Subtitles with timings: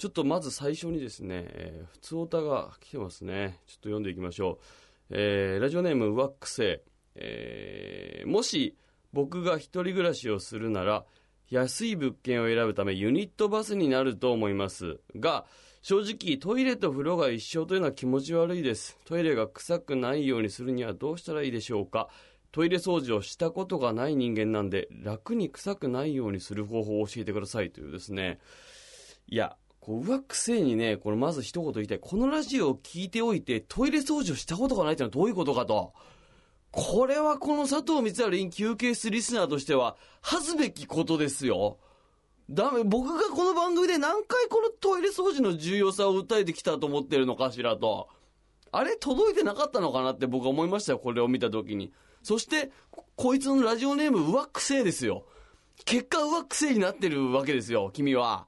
[0.00, 3.58] ちょっとまず最初にですね、えー、普通歌が来てますね。
[3.66, 4.58] ちょっと読んでいきましょう。
[5.10, 6.80] えー、ラジオネーム、ワックセ
[7.16, 8.78] えー、もし
[9.12, 11.04] 僕が一人暮らしをするなら、
[11.50, 15.44] 安い物件を選ぶためユニットバスになると思いますが、
[15.82, 18.96] 正直トイレと風呂が一緒というのは気持ち悪いです。
[19.04, 22.08] トイレが臭くないようにするにはどうしたらいいでしょうか
[22.52, 28.38] トイレ掃除をしたことがない人間なんで、楽に臭くないようにする方法を教えてくださいというですね。
[29.26, 29.58] いや、
[29.90, 31.98] こう、上くせにね、これまず一言言いたい。
[31.98, 35.92] このラジオを聞いておいて、トイレ掃除をしたことがないってのはどういうことかと。
[36.70, 41.78] これはこの佐藤光晴 in 休憩室リスナーとしては、恥ずべきことですよ。
[42.48, 48.08] ダメ、僕がこの番組で何回このトイレ掃除の重要さを訴えてきたと思ってるのかしらと。
[48.70, 51.92] あれ届いてなかったのかなって僕は思いましたよ、これを見たときに。
[52.22, 52.70] そして、
[53.16, 55.24] こいつのラジオネーム、上くせですよ。
[55.84, 58.46] 結果、上くせになってるわけですよ、君は。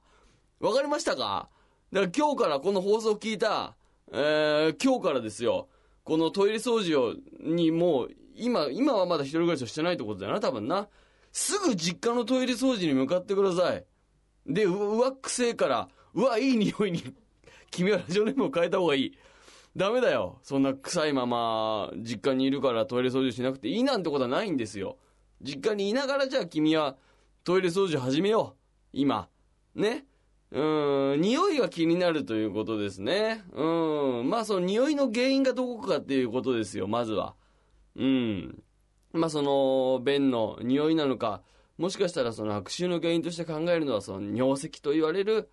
[0.63, 1.49] わかりましたか？
[1.91, 3.75] だから今日からこの放送を聞いた、
[4.13, 5.67] えー、今日からですよ。
[6.05, 10.87] このトイレ掃除を、にもう、今、今はまだ一人暮らしをしてないってことだよな、多分な。
[11.33, 13.85] すぐ実家のトイレ掃除に向かってください。
[14.47, 17.13] で、うわ、くせえから、うわ、いい匂いに、
[17.69, 19.17] 君はラジオネームを変えた方がいい。
[19.75, 20.39] ダメだよ。
[20.43, 24.97] そんな臭いまま、実家にいるからトイレ掃除しなくていいなんてことはないんですよ。
[25.41, 26.95] 実家にいながらじゃあ君は
[27.43, 28.57] トイレ掃除始めよう。
[28.93, 29.27] 今。
[29.75, 30.05] ね？
[30.53, 33.43] うん、匂いが気になるということですね。
[33.53, 34.29] うん。
[34.29, 37.33] まあその匂いの原因がどこかっていうことですよ、まずは。
[37.95, 38.63] うん。
[39.13, 41.41] まあその、便の匂いなのか、
[41.79, 45.49] もしかしたらその悪臭の原因として考えるのはその尿石と言われる、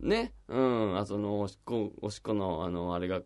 [0.00, 0.34] ね。
[0.48, 0.98] うん。
[0.98, 3.22] あその、おしっこ、おしっこの、あの、あれが、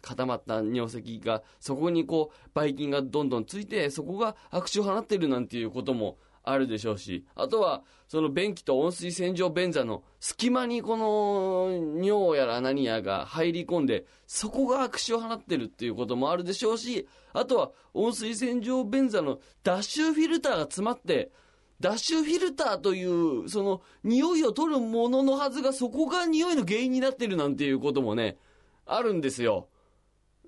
[0.00, 21.32] 固まった尿石が、そこにこう、ばい菌がどんどんついて、そこが悪臭を放ってるなんていうこともあるでしょうし、あとは、その便器と温水洗浄便座の隙間にこの尿やら何やが入り込んで、そこが悪臭を放ってるっていうこともあるでしょうし、あとは温水洗浄便座の脱臭フィルターが詰まって、
[21.80, 28.38] 脱臭フィルターという、その匂いを取るもののはずがそこが匂いの原因になってるなんていうこともね、
[28.86, 29.68] あるんですよ。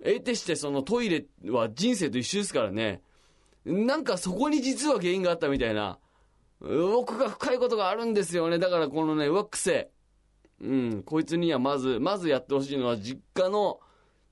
[0.02, 3.02] 得てしてそのトイレは人生と一緒ですからね。
[3.68, 5.98] なんかそこに実は原因があったみたいな、
[6.60, 8.58] 奥が深いことがあるんですよね。
[8.58, 9.90] だからこのね、ワックセ。
[10.60, 13.78] うん、こいつにはまず、まずやってほしいのは実家の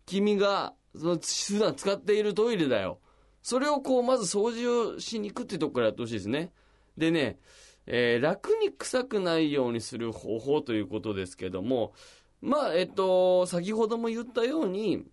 [0.06, 2.98] 君が、その普段使っているトイレだよ。
[3.42, 6.52] それをこう、まず掃除をしに行くってとこからやってほしいですね。
[6.96, 7.38] でね、
[7.86, 11.92] えー、楽に臭くないようにする方法ということですけども、
[12.40, 15.04] まあ、えっと、先ほども言ったように、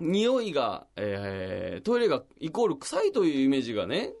[0.00, 4.12] 匂いが、えー、トイレがイコール臭いというイメージがね、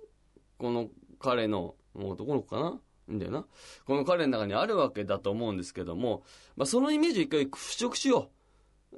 [0.58, 2.80] この彼の、もう男の子かな？
[3.12, 3.44] んだよな。
[3.86, 6.22] この彼の中にあるわけだと思うんですけども、
[6.56, 8.30] まあ、そのイメージを一回払拭しよ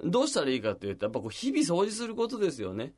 [0.05, 0.11] う。
[0.11, 2.95] どうしたらいいかっていうと、やっぱこう日々掃除することですよね。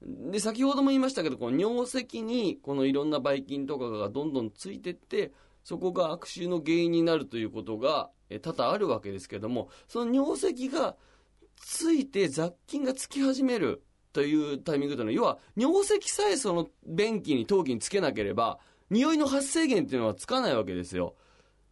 [0.00, 5.32] で、先ほども言いましたけど、この尿石に、このいろんなばい菌とかがどんどんついてって、
[5.64, 10.96] そこが悪臭の原因になるということが、え多々あるわけですけども、その尿石が
[11.60, 13.82] ついて雑菌がつき始める
[14.12, 18.58] というタイミングというのは、要は尿石さえその便器に陶器につけなければ、
[18.90, 21.14] 匂いの発生源っていうのはつかないわけですよ。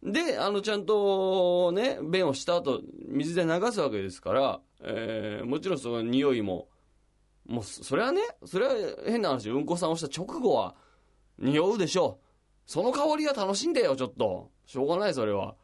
[0.03, 6.67] で、あの、ちゃんとね、便をした後、水で流すわけですから、えー、もちろんその匂いも、
[7.47, 8.73] もう、それはね、それは
[9.05, 10.75] 変な話、うんこさんをした直後は、
[11.39, 12.25] 匂うでしょう。
[12.65, 14.51] その香りは楽しんでよ、ちょっと。
[14.65, 15.55] しょうがない、それは。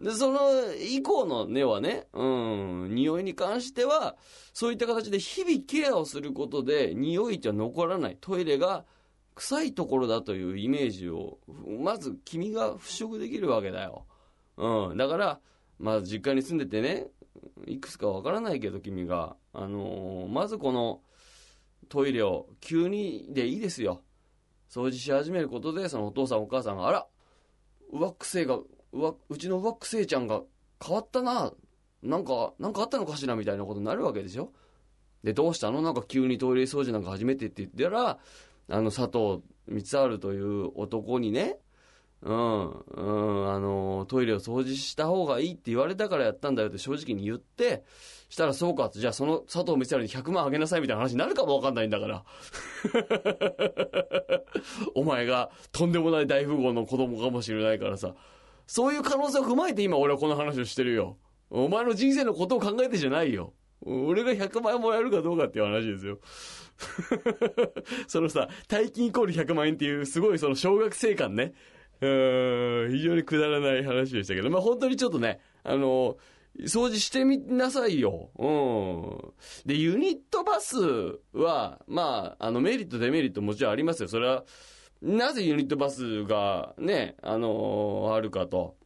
[0.00, 0.40] で、その
[0.74, 4.16] 以降の根はね、うん、匂いに関しては、
[4.54, 8.16] そういった形で日々ケアをすることで、匂いって残らない。
[8.20, 8.86] トイレが
[9.34, 11.38] 臭いところだというイメージを、
[11.80, 14.06] まず君が払拭できるわけだよ。
[14.56, 14.96] うん。
[14.96, 15.40] だから、
[15.78, 17.08] まあ実家に住んでてね、
[17.66, 21.00] いくつかわからないけど君が、あのー、まずこの
[21.88, 24.02] トイレを急にでいいですよ。
[24.70, 27.06] 掃除し始めることで、そのお父さんお母さんが、あら、
[27.92, 28.60] 上癖が
[28.92, 30.42] うわ、うちのワックセイちゃんが
[30.84, 31.52] 変わったな。
[32.02, 34.52] なんか、なんかあったのかしらみたいなことになるわけでしょ
[35.22, 35.82] で、どうしたの？
[35.82, 38.18] なんか急にトイレ掃除なんか始めてって言ったら、
[38.68, 41.58] あの、佐藤光晴という男にね、
[42.22, 47.82] うん、うん、あの、トイレを掃除した方がいいって言われたからやったんだよって正直に言って、
[48.28, 52.24] したらそうか、じゃあその佐藤光晴に100万あげなさいみたいな話になるかもわかんないんだから。
[54.94, 58.14] お前がとんでもない大富豪の子供かもしれないからさ。
[58.70, 61.18] そういう可能性を踏まえて今俺はこの話をしてるよ。
[61.50, 63.52] お前の人生のことを考えてじゃないよ。
[63.84, 66.20] 俺が100万円もらえるかどうかっていう話ですよ。
[68.06, 71.52] そのさ、大金イコール100万円っていうすごいその小学生感ね。
[72.00, 76.16] うん、非常にくだらない話でしたけど、まあ本当にちょっとね、あの、
[76.60, 78.30] 掃除してみなさいよ。
[78.38, 79.66] うん。
[79.66, 80.76] で、ユニットバス
[81.32, 84.08] は、まあ、あの、メリット、デメリットもちろんありますよ。
[84.08, 84.44] それは、
[85.02, 88.76] なぜユニットバスがね、あのー、あるかと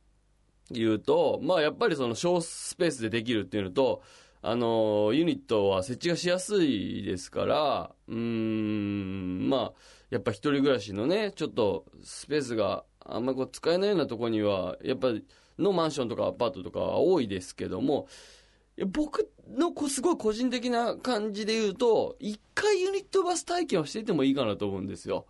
[0.70, 4.02] いうと、まあ、やっぱりその小スペースでできるっていうのと、
[4.42, 9.72] あのー、ユニットは設置がしやすいですから、うーん、まあ、
[10.10, 15.24] やっぱ一人暮らしのね、ちょっとスペースがあんまりこう使えないようなとこには、やっぱり、
[15.58, 18.06] のマンションとかアパートとかは多いですけども、
[18.86, 25.26] 僕のこすごい個人的な感じで言うと、一回ユニットバス体験をしていてもいいかなと思うんですよ。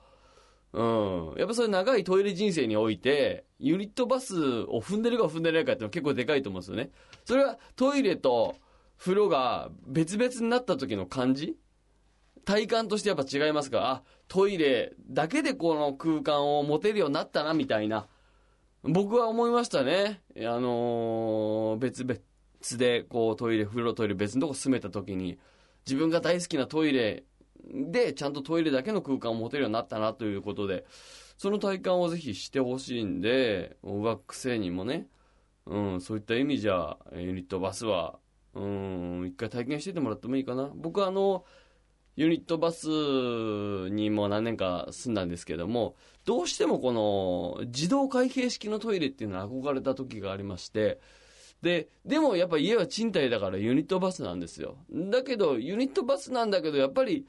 [0.75, 1.35] うん。
[1.39, 6.91] やっぱそれ長いトイレ人生において、ユニットバスを踏んでるか踏んでないかっていうのは結構でかいと思うんですよね。
[7.25, 8.57] それはトイレと
[8.99, 11.57] 風呂が別々になった時の感じ？
[12.45, 13.79] 体感としてやっぱ違いますか？
[13.79, 18.07] ら、あ、トイレだけでこの空間を持てるようになったな、みたいな。
[18.83, 20.21] 僕は思いましたね。
[20.37, 22.21] あのー、別々
[22.77, 25.39] で、こう、トイレ、風呂トイレ別のとこ住めた時に、
[25.87, 27.25] 自分が大好きなトイレ
[27.73, 30.85] で、ちゃんとトイレだけの空間を持てるようになったなということで、
[31.37, 35.09] その体感をぜひしてほしいんで、学生にもね、
[35.67, 38.19] うん、そういった意味じゃ、ユニットバスは、
[38.55, 40.71] うん、一回体験しててもらってもいいかな。
[40.75, 41.45] 僕はあの、
[42.17, 42.87] ユニットバス
[43.91, 51.01] にも何年か住んだんですけども、どうしてもこの自動開閉式のトイレっていうのは憧れた時がありまして、
[51.61, 54.77] で、でもやっぱ家は賃貸だからユニットバスなんですよ。
[54.91, 57.27] だけど、ユニットバスなんだけど、やっぱり、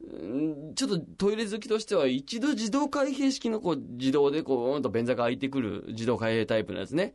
[0.00, 7.14] ちょっとトイレ好きとしては、一度自動開閉式のこう自動でこう、うんと便座が開いてくる自動開閉タイプのやつね。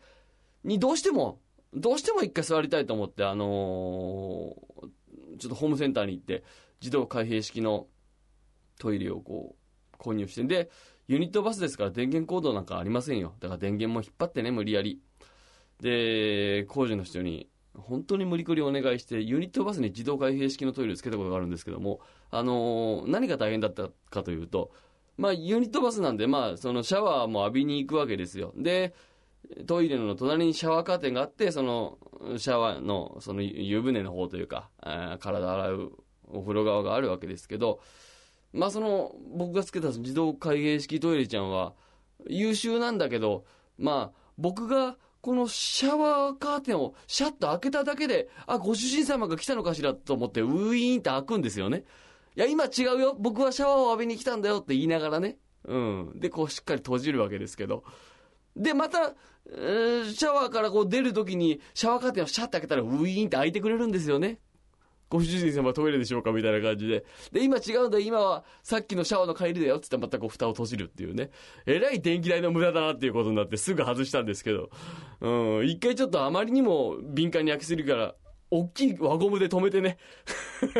[0.63, 1.39] にどうしても、
[1.73, 6.43] どうしても一回座りたいと思って、あのー、ちょっとホームセンターに行って、
[6.81, 7.87] 自動開閉式の
[8.79, 9.55] トイレをこ
[9.93, 10.69] う、購入して、で、
[11.07, 13.33] ユニットバスですから電源コードなんかありませんよ。
[13.39, 15.01] だから電源も引っ張ってね、無理やり。
[15.79, 21.99] で、工事の人に、本当に無理くりお願いして、ユニットバスに自動開閉式のトイレをつけたことがあるんですけども、
[22.29, 24.71] あのー、何が大変だったかというと、
[25.17, 28.53] まあ、ユニットバスなんで、まあ、そのシャワーも浴びに行くわけですよ。
[28.55, 28.93] で、
[29.67, 31.97] トイレの隣にシャワーカーテンがあって、その、
[32.37, 34.69] シャワーの、その湯船の方というか、
[35.19, 35.91] 体洗う
[36.29, 37.79] お風呂側があるわけですけど、
[38.53, 41.73] まあその、僕がつけた自動開閉式トイレちゃんは、
[42.27, 43.45] 優秀なんだけど、
[43.77, 51.85] まあ、僕がこのシャワーカーテンをシャッと開けただけで、あ、ご主人様が来たのかしらと思って、ウィーンって開くんですよね。
[52.35, 53.15] いや、今違うよ。
[53.17, 55.37] 僕はシャワーを浴びに来たんだよって言いながらね。
[55.63, 56.19] うん。
[56.19, 57.85] で、こうしっかり閉じるわけですけど。
[58.57, 59.13] で、また、
[59.47, 64.41] えー、シャワーからこう出るときに、シャワーカーテンをシャッと開けたら、ウィーンって開いてくれるんですよね。
[65.13, 67.05] ご主人様トイレでしょうかみたいな感じで。
[67.31, 71.29] で、今違うんだ今はさっきのシャワーの帰りだよって言ったらまたこう蓋を閉じるっていうね。
[71.67, 74.71] えらい電気代の無駄だなっていうことになってすぐ外したんですけど。
[75.21, 78.15] うん、一回ちょっとあまりにも敏感に焼きすぎるから、
[78.49, 79.99] 大きい輪ゴムで止めてね。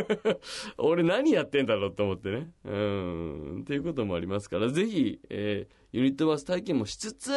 [0.77, 2.51] 俺何やってんだろうと思ってね。
[2.65, 3.61] うん。
[3.61, 7.31] っていうこともありますから、ぜひ、えー、ユニットバス体験もしつつ、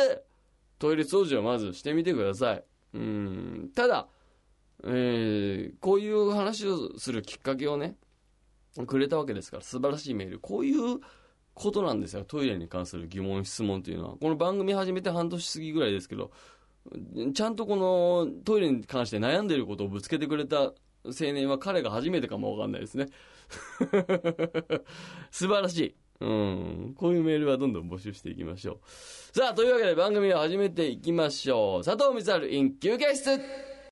[0.78, 2.64] トイレ掃除をまずしてみてください。
[2.94, 3.70] うん。
[3.74, 4.08] ただ、
[4.84, 7.96] えー、こういう話をするきっかけをね、
[8.86, 10.38] くれたわけですから、素晴らしいメール。
[10.38, 11.00] こういう
[11.54, 12.24] ことなんですよ。
[12.24, 14.16] トイレに関する疑問、質問というのは。
[14.16, 16.30] この番組始めて半年過ぎぐらいですけど、
[17.34, 20.72] ちゃんとこのトイレに関して悩んでいることをぶつけてくれた青
[21.32, 23.06] 年は彼が初めてかもわかんないですね。
[25.30, 25.96] 素晴らしい。
[26.20, 26.94] うん。
[26.96, 28.80] こういうメールはどんどん募集していきましょ
[29.34, 29.38] う。
[29.38, 31.84] さあ、というわけで番組を始めていきましょう。
[31.84, 33.40] 佐藤光春 in 休憩室